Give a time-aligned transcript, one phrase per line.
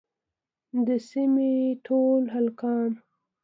[0.85, 1.53] د سيمې
[1.85, 2.89] ټول هلکان